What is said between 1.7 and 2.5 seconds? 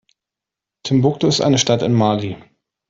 in Mali.